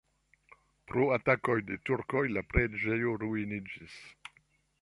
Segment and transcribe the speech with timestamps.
[0.91, 4.03] Pro atakoj de turkoj la preĝejo ruiniĝis.